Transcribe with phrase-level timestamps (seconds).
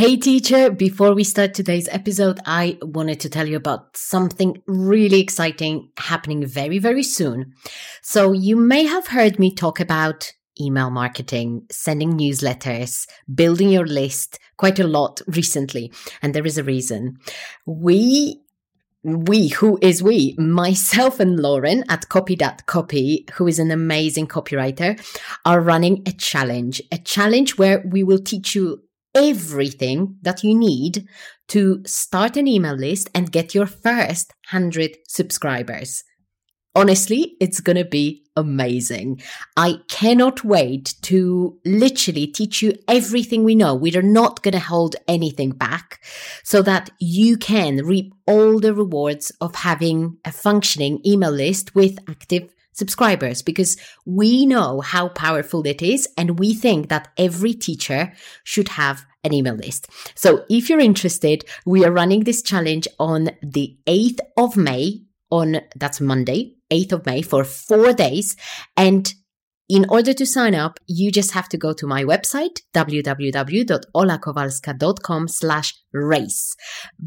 [0.00, 5.20] Hey teacher, before we start today's episode, I wanted to tell you about something really
[5.20, 7.52] exciting happening very, very soon.
[8.00, 14.38] So you may have heard me talk about email marketing, sending newsletters, building your list
[14.56, 15.92] quite a lot recently.
[16.22, 17.18] And there is a reason.
[17.66, 18.40] We
[19.02, 20.34] we, who is we?
[20.38, 24.98] Myself and Lauren at Copy That Copy, who is an amazing copywriter,
[25.44, 28.82] are running a challenge, a challenge where we will teach you
[29.14, 31.06] everything that you need
[31.48, 36.04] to start an email list and get your first 100 subscribers.
[36.76, 39.20] Honestly, it's going to be amazing.
[39.56, 43.74] I cannot wait to literally teach you everything we know.
[43.74, 46.00] We are not going to hold anything back
[46.44, 51.98] so that you can reap all the rewards of having a functioning email list with
[52.08, 56.08] active subscribers because we know how powerful it is.
[56.18, 58.12] And we think that every teacher
[58.42, 59.88] should have an email list.
[60.16, 65.60] So if you're interested, we are running this challenge on the 8th of May on
[65.76, 68.36] that's Monday, 8th of May for four days.
[68.76, 69.12] And
[69.70, 75.74] in order to sign up, you just have to go to my website, www.olakowalska.com slash
[75.92, 76.56] race,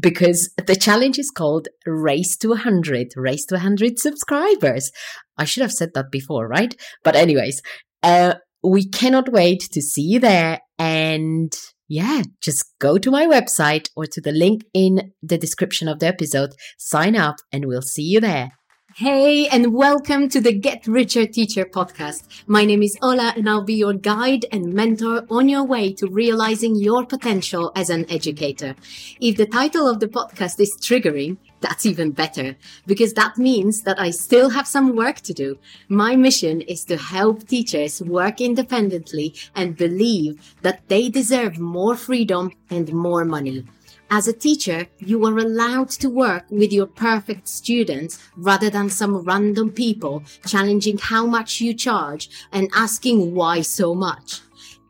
[0.00, 4.90] because the challenge is called Race to 100, Race to 100 subscribers.
[5.36, 6.74] I should have said that before, right?
[7.02, 7.60] But anyways,
[8.02, 10.60] uh, we cannot wait to see you there.
[10.78, 11.52] And
[11.86, 16.06] yeah, just go to my website or to the link in the description of the
[16.06, 18.52] episode, sign up, and we'll see you there.
[18.96, 22.28] Hey, and welcome to the Get Richer Teacher podcast.
[22.46, 26.06] My name is Ola, and I'll be your guide and mentor on your way to
[26.06, 28.76] realizing your potential as an educator.
[29.20, 32.54] If the title of the podcast is triggering, that's even better
[32.86, 35.58] because that means that I still have some work to do.
[35.88, 42.52] My mission is to help teachers work independently and believe that they deserve more freedom
[42.70, 43.64] and more money.
[44.10, 49.16] As a teacher, you are allowed to work with your perfect students rather than some
[49.16, 54.40] random people challenging how much you charge and asking why so much.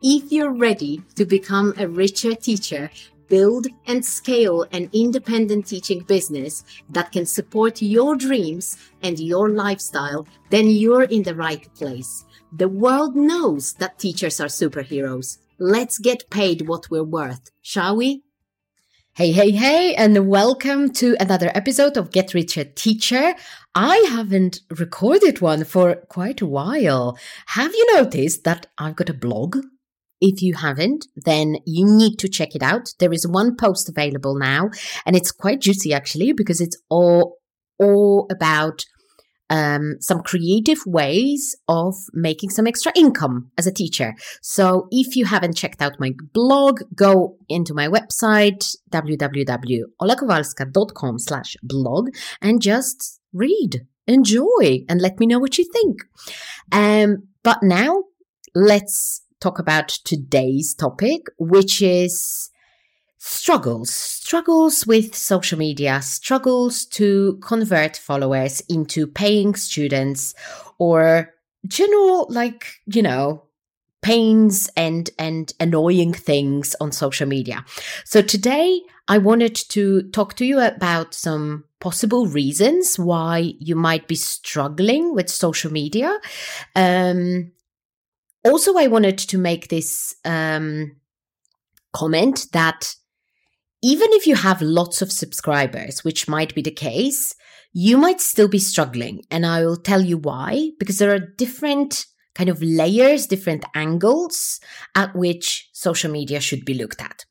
[0.01, 2.91] If you're ready to become a richer teacher,
[3.27, 10.27] build and scale an independent teaching business that can support your dreams and your lifestyle,
[10.51, 12.25] then you're in the right place.
[12.51, 15.39] The world knows that teachers are superheroes.
[15.57, 18.24] Let's get paid what we're worth, shall we?
[19.17, 23.33] Hey, hey, hey, and welcome to another episode of Get Richer Teacher.
[23.73, 27.17] I haven't recorded one for quite a while.
[27.45, 29.55] Have you noticed that I've got a blog?
[30.19, 32.93] If you haven't, then you need to check it out.
[32.99, 34.71] There is one post available now,
[35.05, 37.37] and it's quite juicy actually because it's all
[37.79, 38.83] all about
[39.49, 44.13] um, some creative ways of making some extra income as a teacher.
[44.41, 52.09] So if you haven't checked out my blog, go into my website, www.olakowalska.com slash blog
[52.41, 55.99] and just read, enjoy, and let me know what you think.
[56.71, 58.03] Um, but now
[58.53, 62.49] let's talk about today's topic, which is
[63.27, 70.35] struggles, struggles with social media, struggles to convert followers into paying students
[70.77, 71.33] or
[71.65, 73.43] general, like, you know,
[74.03, 77.65] pains and, and annoying things on social media.
[78.03, 84.07] So today I wanted to talk to you about some possible reasons why you might
[84.07, 86.15] be struggling with social media.
[86.75, 87.53] Um,
[88.43, 90.97] also, I wanted to make this um,
[91.91, 92.93] comment that
[93.85, 97.35] even if you have lots of subscribers, which might be the case,
[97.71, 99.21] you might still be struggling.
[99.29, 104.59] And I will tell you why, because there are different kind of layers, different angles
[104.95, 107.25] at which social media should be looked at.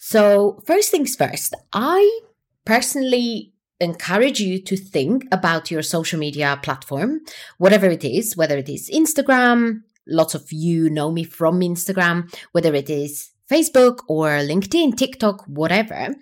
[0.00, 2.20] So, first things first, I
[2.64, 7.20] personally encourage you to think about your social media platform,
[7.58, 12.74] whatever it is, whether it is Instagram, lots of you know me from Instagram, whether
[12.74, 16.14] it is Facebook or LinkedIn, TikTok, whatever,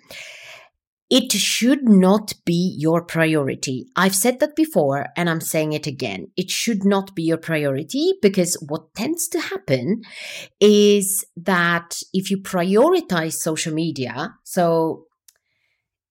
[1.09, 3.87] it should not be your priority.
[3.95, 6.27] I've said that before and I'm saying it again.
[6.37, 10.01] It should not be your priority because what tends to happen
[10.59, 15.05] is that if you prioritize social media, so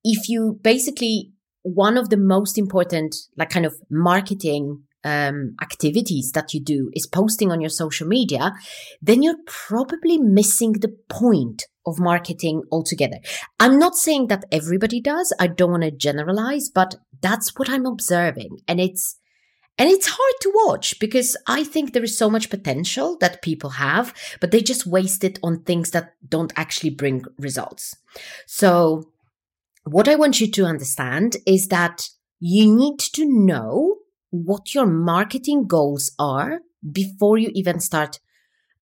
[0.03, 1.33] if you basically,
[1.63, 7.07] one of the most important, like kind of marketing um, activities that you do is
[7.07, 8.53] posting on your social media,
[9.01, 13.19] then you're probably missing the point of marketing altogether.
[13.59, 15.33] I'm not saying that everybody does.
[15.39, 18.59] I don't want to generalize, but that's what I'm observing.
[18.67, 19.17] And it's,
[19.81, 23.71] And it's hard to watch because I think there is so much potential that people
[23.71, 27.95] have, but they just waste it on things that don't actually bring results.
[28.47, 29.13] So
[29.85, 32.11] what I want you to understand is that
[32.41, 33.99] you need to know
[34.31, 36.61] what your marketing goals are
[36.93, 38.21] before you even start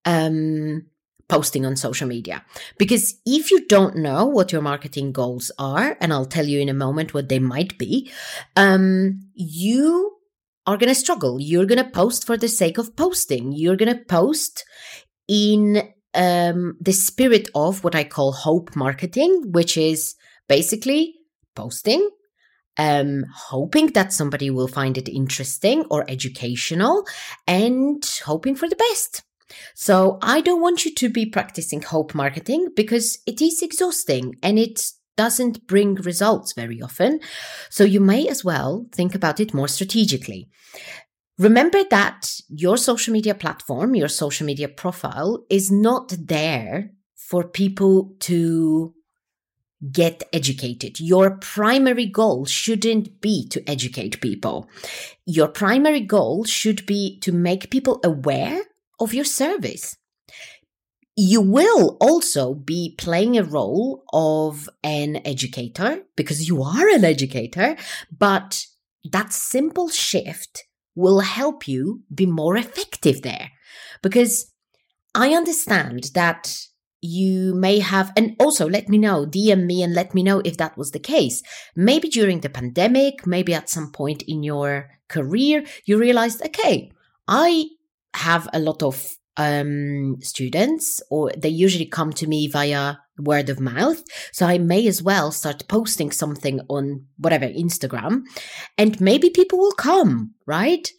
[0.04, 0.86] um,
[1.28, 2.44] posting on social media.
[2.78, 6.68] Because if you don't know what your marketing goals are, and I'll tell you in
[6.68, 8.10] a moment what they might be,
[8.56, 10.16] um, you
[10.66, 11.40] are going to struggle.
[11.40, 13.52] You're going to post for the sake of posting.
[13.52, 14.64] You're going to post
[15.28, 15.82] in
[16.14, 20.14] um, the spirit of what I call hope marketing, which is
[20.48, 21.14] basically
[21.54, 22.08] posting,
[22.78, 27.06] um, hoping that somebody will find it interesting or educational,
[27.46, 29.22] and hoping for the best.
[29.74, 34.58] So I don't want you to be practicing hope marketing because it is exhausting and
[34.58, 34.82] it
[35.16, 37.20] doesn't bring results very often.
[37.70, 40.48] So you may as well think about it more strategically.
[41.38, 48.14] Remember that your social media platform, your social media profile is not there for people
[48.20, 48.94] to
[49.92, 51.00] get educated.
[51.00, 54.68] Your primary goal shouldn't be to educate people.
[55.26, 58.62] Your primary goal should be to make people aware
[58.98, 59.96] of your service.
[61.14, 67.76] You will also be playing a role of an educator because you are an educator,
[68.16, 68.66] but
[69.04, 70.64] that simple shift
[70.94, 73.50] will help you be more effective there.
[74.02, 74.52] Because
[75.14, 76.58] I understand that
[77.06, 80.56] you may have, and also let me know, DM me and let me know if
[80.56, 81.42] that was the case.
[81.74, 86.90] Maybe during the pandemic, maybe at some point in your career, you realized, okay,
[87.28, 87.66] I
[88.14, 93.60] have a lot of um, students, or they usually come to me via word of
[93.60, 94.02] mouth.
[94.32, 98.22] So I may as well start posting something on whatever Instagram,
[98.78, 100.90] and maybe people will come, right?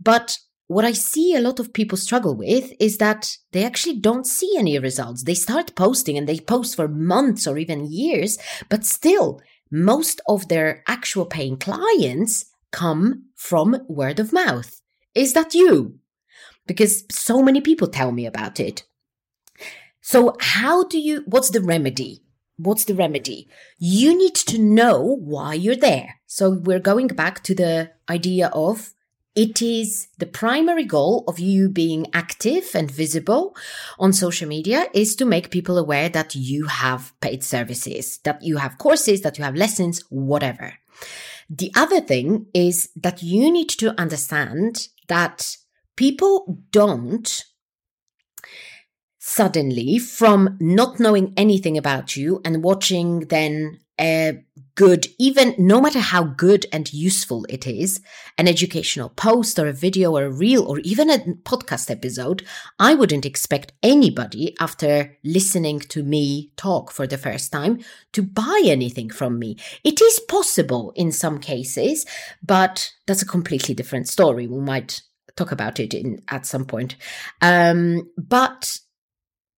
[0.00, 4.26] But what I see a lot of people struggle with is that they actually don't
[4.26, 5.24] see any results.
[5.24, 8.38] They start posting and they post for months or even years,
[8.68, 14.80] but still, most of their actual paying clients come from word of mouth.
[15.14, 15.98] Is that you?
[16.66, 18.84] because so many people tell me about it.
[20.00, 22.22] So how do you, what's the remedy?
[22.56, 23.48] What's the remedy?
[23.78, 26.20] You need to know why you're there.
[26.26, 28.92] So we're going back to the idea of
[29.34, 33.56] it is the primary goal of you being active and visible
[33.98, 38.58] on social media is to make people aware that you have paid services, that you
[38.58, 40.74] have courses, that you have lessons, whatever.
[41.48, 45.56] The other thing is that you need to understand that
[45.96, 47.44] people don't
[49.18, 54.44] suddenly from not knowing anything about you and watching then a
[54.74, 58.00] good, even no matter how good and useful it is,
[58.36, 62.44] an educational post or a video or a reel or even a podcast episode,
[62.78, 67.80] I wouldn't expect anybody after listening to me talk for the first time
[68.12, 69.56] to buy anything from me.
[69.84, 72.04] It is possible in some cases,
[72.42, 74.46] but that's a completely different story.
[74.46, 75.02] We might
[75.36, 76.96] talk about it in at some point.
[77.40, 78.78] Um, but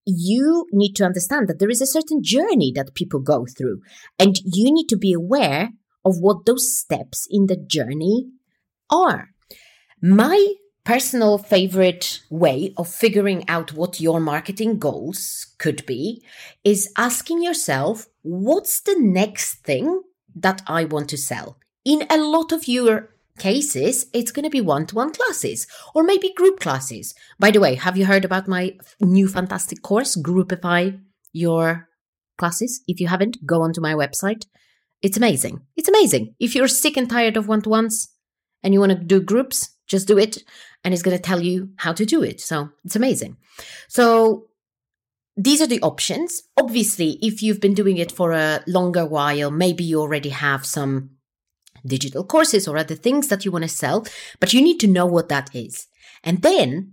[0.05, 3.81] you need to understand that there is a certain journey that people go through,
[4.19, 5.71] and you need to be aware
[6.05, 8.27] of what those steps in the journey
[8.91, 9.31] are.
[10.03, 10.55] My
[10.85, 16.23] personal favorite way of figuring out what your marketing goals could be
[16.63, 20.03] is asking yourself, what's the next thing
[20.35, 21.57] that I want to sell?
[21.87, 26.03] In a lot of your cases, it's going to be one to one classes or
[26.03, 27.15] maybe group classes.
[27.39, 31.01] By the way, have you heard about my new fantastic course, Groupify
[31.33, 31.89] Your
[32.39, 32.83] Classes?
[32.87, 34.45] If you haven't, go onto my website.
[35.03, 35.61] It's amazing.
[35.77, 36.35] It's amazing.
[36.39, 38.09] If you're sick and tired of one to ones
[38.63, 40.39] and you want to do groups, just do it.
[40.83, 42.41] And it's going to tell you how to do it.
[42.41, 43.37] So it's amazing.
[43.89, 44.47] So
[45.37, 46.43] these are the options.
[46.57, 51.11] Obviously, if you've been doing it for a longer while, maybe you already have some
[51.87, 54.07] digital courses or other things that you want to sell,
[54.41, 55.89] but you need to know what that is.
[56.23, 56.93] And then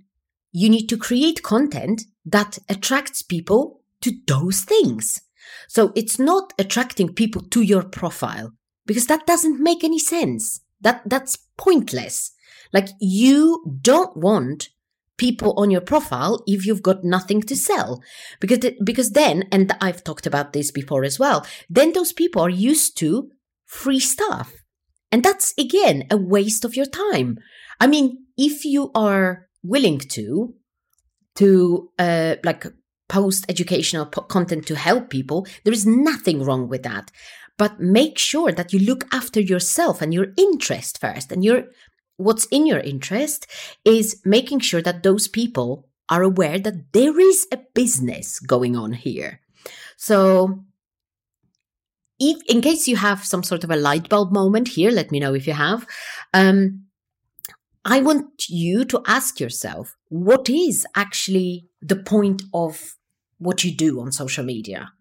[0.51, 5.21] you need to create content that attracts people to those things.
[5.67, 8.53] So it's not attracting people to your profile
[8.85, 10.61] because that doesn't make any sense.
[10.81, 12.31] That, that's pointless.
[12.73, 14.69] Like you don't want
[15.17, 18.01] people on your profile if you've got nothing to sell
[18.39, 22.49] because because then and I've talked about this before as well then those people are
[22.49, 23.29] used to
[23.67, 24.60] free stuff
[25.11, 27.39] and that's again a waste of your time.
[27.79, 30.53] I mean, if you are willing to,
[31.35, 32.65] to uh, like
[33.09, 37.11] post educational po- content to help people, there is nothing wrong with that.
[37.57, 41.65] But make sure that you look after yourself and your interest first and your
[42.17, 43.47] what's in your interest
[43.83, 48.93] is making sure that those people are aware that there is a business going on
[48.93, 49.41] here.
[49.97, 50.63] So,
[52.21, 55.19] if, in case you have some sort of a light bulb moment here, let me
[55.19, 55.87] know if you have.
[56.35, 56.85] Um,
[57.83, 62.95] I want you to ask yourself what is actually the point of
[63.39, 64.91] what you do on social media?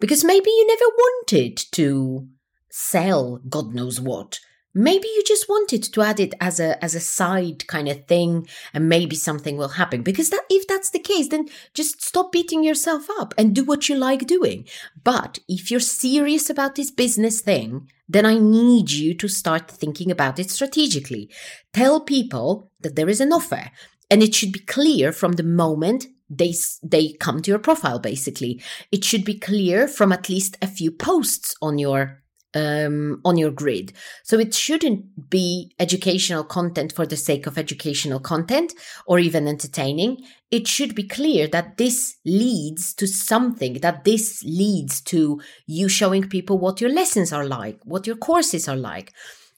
[0.00, 2.28] Because maybe you never wanted to
[2.70, 4.40] sell God knows what
[4.74, 8.46] maybe you just wanted to add it as a as a side kind of thing
[8.72, 10.02] and maybe something will happen.
[10.02, 13.88] Because that if that's the case then just stop beating yourself up and do what
[13.88, 14.66] you like doing.
[15.02, 20.10] But if you're serious about this business thing then i need you to start thinking
[20.10, 21.30] about it strategically.
[21.72, 23.70] Tell people that there is an offer
[24.10, 28.62] and it should be clear from the moment they they come to your profile basically.
[28.90, 32.23] It should be clear from at least a few posts on your
[32.54, 33.92] um, on your grid.
[34.22, 38.72] So it shouldn't be educational content for the sake of educational content
[39.06, 40.24] or even entertaining.
[40.50, 46.28] It should be clear that this leads to something, that this leads to you showing
[46.28, 49.12] people what your lessons are like, what your courses are like,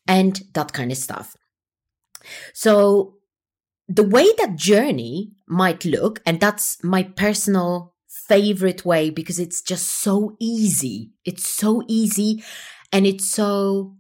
[0.09, 1.37] and that kind of stuff.
[2.55, 3.17] So
[3.89, 9.87] the way that journey might look, and that's my personal favorite way because it's just
[9.87, 11.11] so easy.
[11.25, 12.43] It's so easy
[12.97, 13.95] and it's so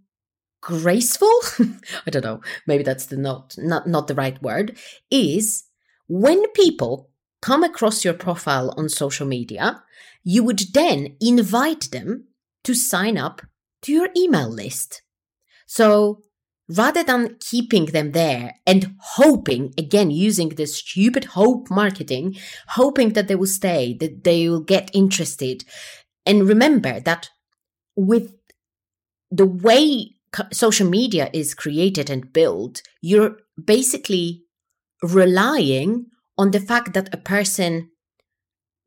[0.62, 1.36] graceful
[2.06, 4.76] i don't know maybe that's the not not not the right word
[5.10, 5.64] is
[6.08, 7.10] when people
[7.42, 9.82] come across your profile on social media
[10.28, 12.26] you would then invite them
[12.64, 13.42] to sign up
[13.82, 15.02] to your email list.
[15.68, 16.22] So
[16.68, 22.34] rather than keeping them there and hoping again using this stupid hope marketing
[22.70, 25.62] hoping that they will stay that they will get interested
[26.26, 27.30] and remember that
[27.94, 28.34] with
[29.36, 30.10] the way
[30.52, 34.42] social media is created and built, you're basically
[35.02, 36.06] relying
[36.38, 37.90] on the fact that a person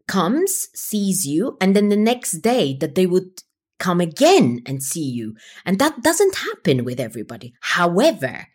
[0.07, 3.43] comes, sees you, and then the next day that they would
[3.79, 5.35] come again and see you.
[5.65, 7.53] And that doesn't happen with everybody.
[7.61, 8.47] However,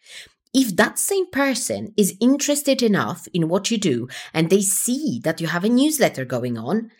[0.52, 5.40] if that same person is interested enough in what you do and they see that
[5.40, 6.90] you have a newsletter going on,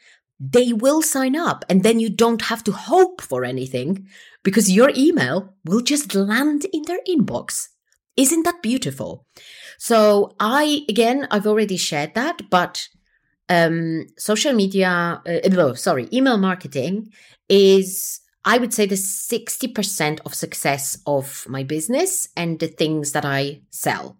[0.40, 4.06] they will sign up and then you don't have to hope for anything
[4.42, 7.68] because your email will just land in their inbox.
[8.16, 9.26] Isn't that beautiful?
[9.78, 12.88] So I, again, I've already shared that, but
[13.48, 17.12] um, social media, uh, sorry, email marketing
[17.48, 23.24] is, I would say, the 60% of success of my business and the things that
[23.24, 24.16] I sell.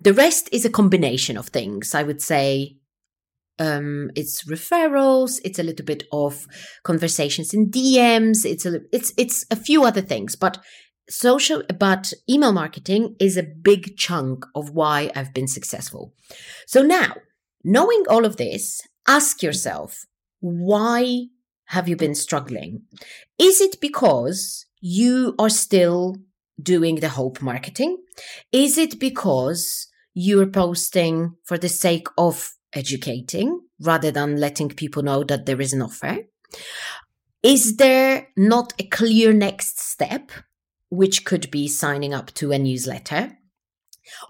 [0.00, 1.94] The rest is a combination of things.
[1.94, 2.76] I would say
[3.58, 6.46] um, it's referrals, it's a little bit of
[6.82, 10.58] conversations in DMs, it's a it's it's a few other things, but
[11.08, 16.14] social but email marketing is a big chunk of why I've been successful.
[16.66, 17.14] So now,
[17.64, 20.04] knowing all of this, ask yourself,
[20.40, 21.26] why
[21.66, 22.82] have you been struggling?
[23.38, 26.16] Is it because you are still
[26.60, 27.98] doing the hope marketing?
[28.50, 35.24] Is it because you're posting for the sake of educating rather than letting people know
[35.24, 36.18] that there is an offer?
[37.42, 40.30] Is there not a clear next step,
[40.90, 43.38] which could be signing up to a newsletter?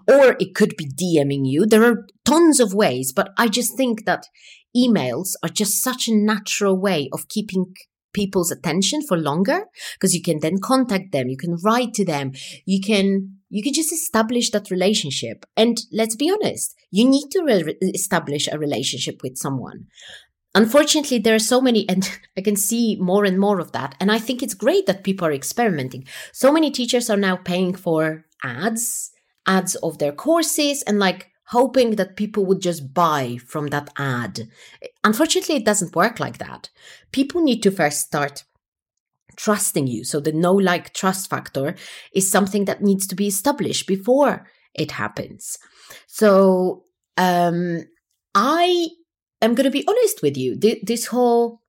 [0.07, 1.65] Or it could be DMing you.
[1.65, 4.27] There are tons of ways, but I just think that
[4.75, 7.73] emails are just such a natural way of keeping
[8.13, 12.31] people's attention for longer because you can then contact them, you can write to them,
[12.65, 15.45] you can you can just establish that relationship.
[15.55, 19.85] And let's be honest, you need to re- establish a relationship with someone.
[20.55, 23.93] Unfortunately, there are so many, and I can see more and more of that.
[23.99, 26.07] And I think it's great that people are experimenting.
[26.31, 29.11] So many teachers are now paying for ads,
[29.45, 34.49] ads of their courses, and like hoping that people would just buy from that ad.
[35.03, 36.71] Unfortunately, it doesn't work like that.
[37.11, 38.45] People need to first start
[39.35, 40.03] trusting you.
[40.03, 41.75] So the know like trust factor
[42.13, 45.57] is something that needs to be established before it happens.
[46.07, 46.85] So
[47.17, 47.85] um,
[48.35, 48.89] I
[49.41, 50.57] am going to be honest with you.
[50.59, 51.61] Th- this whole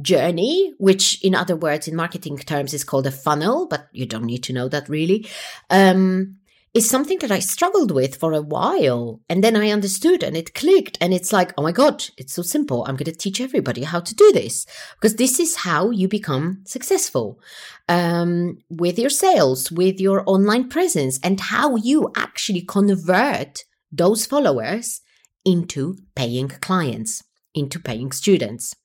[0.00, 4.24] journey, which in other words, in marketing terms, is called a funnel, but you don't
[4.24, 5.28] need to know that really.
[5.68, 6.39] Um,
[6.72, 9.20] is something that I struggled with for a while.
[9.28, 10.98] And then I understood and it clicked.
[11.00, 12.84] And it's like, oh my God, it's so simple.
[12.84, 16.62] I'm going to teach everybody how to do this because this is how you become
[16.64, 17.40] successful
[17.88, 25.00] um, with your sales, with your online presence, and how you actually convert those followers
[25.44, 28.76] into paying clients, into paying students.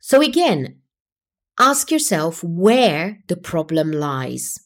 [0.00, 0.80] So again,
[1.58, 4.58] ask yourself where the problem lies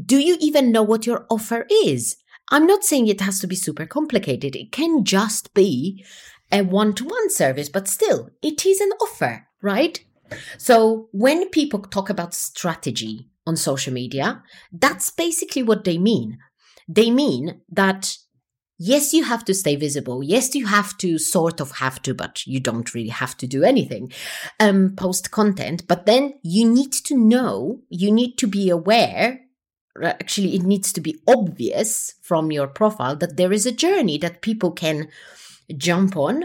[0.00, 2.16] do you even know what your offer is?
[2.50, 4.56] I'm not saying it has to be super complicated.
[4.56, 6.04] It can just be
[6.50, 9.98] a one to one service, but still, it is an offer, right?
[10.58, 16.38] So when people talk about strategy on social media, that's basically what they mean.
[16.88, 18.16] They mean that
[18.78, 20.22] yes, you have to stay visible.
[20.22, 23.62] Yes, you have to sort of have to, but you don't really have to do
[23.62, 24.12] anything.
[24.58, 29.40] Um, post content, but then you need to know, you need to be aware.
[30.00, 34.40] Actually, it needs to be obvious from your profile that there is a journey that
[34.40, 35.08] people can
[35.76, 36.44] jump on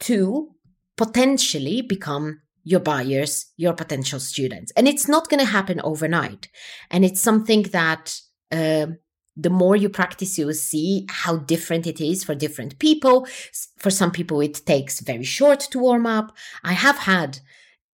[0.00, 0.50] to
[0.96, 4.72] potentially become your buyers, your potential students.
[4.76, 6.48] And it's not going to happen overnight.
[6.90, 8.86] And it's something that uh,
[9.36, 13.26] the more you practice, you will see how different it is for different people.
[13.78, 16.36] For some people, it takes very short to warm up.
[16.64, 17.38] I have had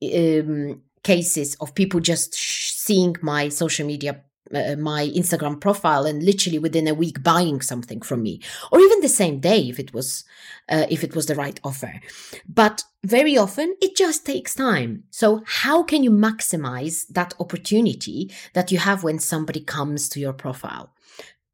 [0.02, 4.22] um, cases of people just sh- seeing my social media
[4.54, 8.40] uh, my Instagram profile and literally within a week buying something from me,
[8.72, 10.24] or even the same day if it was
[10.68, 12.00] uh, if it was the right offer.
[12.48, 15.04] But very often it just takes time.
[15.10, 20.32] So how can you maximize that opportunity that you have when somebody comes to your
[20.32, 20.92] profile?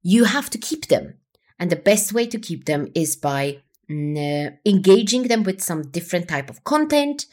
[0.03, 1.15] You have to keep them,
[1.59, 6.29] and the best way to keep them is by uh, engaging them with some different
[6.29, 7.27] type of content,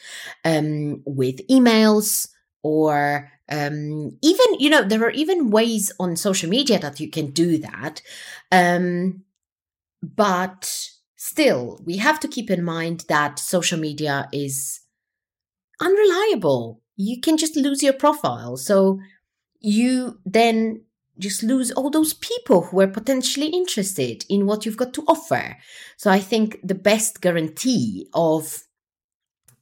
[0.46, 2.30] um, with emails
[2.64, 7.32] or um, even you know there are even ways on social media that you can
[7.32, 8.02] do that
[8.52, 9.22] um,
[10.02, 14.84] but still we have to keep in mind that social media is
[15.80, 16.82] unreliable.
[16.96, 18.58] You can just lose your profile.
[18.58, 19.00] So
[19.60, 20.84] you then
[21.20, 25.58] just lose all those people who are potentially interested in what you've got to offer.
[25.98, 28.64] So i think the best guarantee of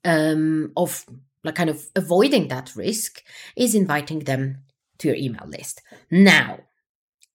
[0.06, 1.06] um of
[1.44, 3.24] like kind of avoiding that risk
[3.56, 4.64] is inviting them
[5.00, 5.82] to your email list.
[6.10, 6.60] Now,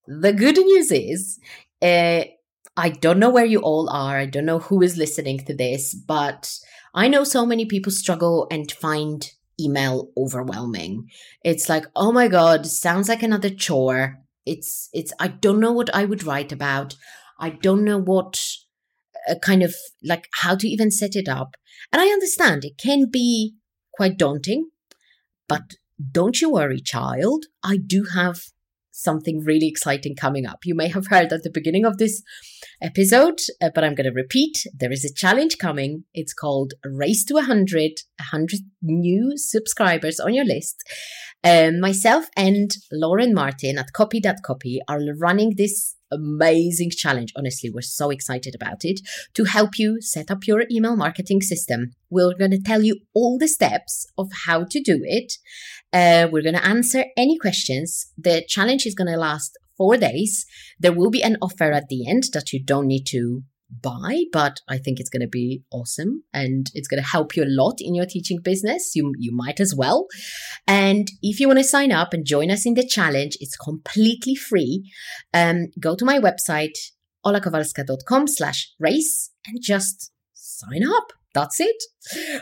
[0.06, 1.38] the good news is,
[1.82, 2.24] uh,
[2.76, 4.18] I don't know where you all are.
[4.18, 6.58] I don't know who is listening to this, but
[6.94, 11.08] I know so many people struggle and find email overwhelming.
[11.42, 14.18] It's like, oh my God, sounds like another chore.
[14.44, 16.94] It's, it's, I don't know what I would write about.
[17.40, 18.40] I don't know what
[19.28, 21.56] uh, kind of like how to even set it up.
[21.92, 23.54] And I understand it can be
[23.96, 24.70] quite daunting.
[25.48, 25.74] But
[26.12, 27.46] don't you worry, child.
[27.62, 28.40] I do have
[28.96, 30.60] something really exciting coming up.
[30.64, 32.22] You may have heard at the beginning of this
[32.80, 34.66] episode, uh, but I'm going to repeat.
[34.74, 36.04] There is a challenge coming.
[36.14, 40.82] It's called Race to 100, 100 new subscribers on your list.
[41.44, 47.32] Um, myself and Lauren Martin at copy.copy are running this amazing challenge.
[47.36, 49.00] Honestly, we're so excited about it
[49.34, 51.92] to help you set up your email marketing system.
[52.10, 55.34] We're going to tell you all the steps of how to do it.
[55.92, 58.12] Uh, we're going to answer any questions.
[58.16, 60.46] The challenge is going to last four days.
[60.78, 64.60] There will be an offer at the end that you don't need to buy, but
[64.68, 67.76] I think it's going to be awesome and it's going to help you a lot
[67.80, 68.92] in your teaching business.
[68.94, 70.06] You, you might as well.
[70.66, 74.34] And if you want to sign up and join us in the challenge, it's completely
[74.34, 74.90] free.
[75.34, 76.76] Um, go to my website,
[77.24, 81.12] olakowalska.com slash race and just sign up.
[81.34, 81.82] That's it.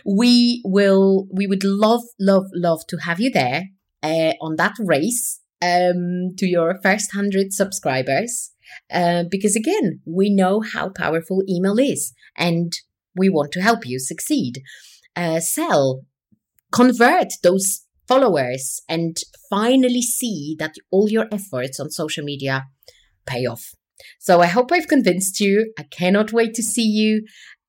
[0.07, 3.65] We will, we would love, love, love to have you there
[4.03, 8.54] uh, on that race um, to your first 100 subscribers.
[8.93, 12.73] Uh, because again, we know how powerful email is and
[13.17, 14.63] we want to help you succeed.
[15.17, 16.03] Uh, sell,
[16.73, 19.17] convert those followers and
[19.49, 22.65] finally see that all your efforts on social media
[23.27, 23.75] pay off.
[24.19, 25.73] So I hope I've convinced you.
[25.79, 27.23] I cannot wait to see you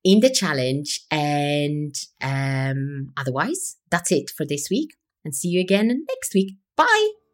[0.03, 1.01] in the challenge.
[1.11, 4.95] And um, otherwise, that's it for this week.
[5.23, 6.57] And see you again next week.
[6.75, 7.24] Bye.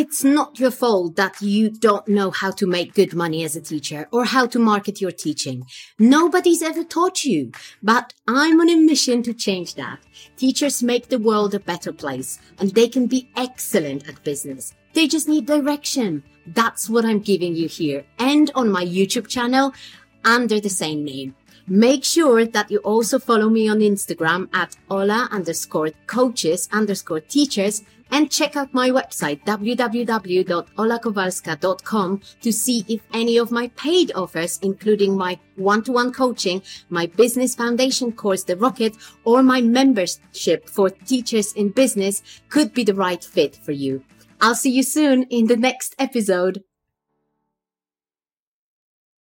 [0.00, 3.60] It's not your fault that you don't know how to make good money as a
[3.60, 5.66] teacher or how to market your teaching.
[5.98, 7.50] Nobody's ever taught you,
[7.82, 9.98] but I'm on a mission to change that.
[10.36, 14.72] Teachers make the world a better place and they can be excellent at business.
[14.92, 16.22] They just need direction.
[16.46, 19.74] That's what I'm giving you here and on my YouTube channel
[20.24, 21.34] under the same name.
[21.70, 27.82] Make sure that you also follow me on Instagram at Ola underscore coaches underscore teachers
[28.10, 35.14] and check out my website www.olakowalska.com to see if any of my paid offers, including
[35.14, 41.68] my one-to-one coaching, my business foundation course, The Rocket, or my membership for teachers in
[41.68, 44.02] business could be the right fit for you.
[44.40, 46.62] I'll see you soon in the next episode.